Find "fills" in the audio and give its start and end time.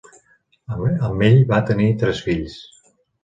2.31-2.57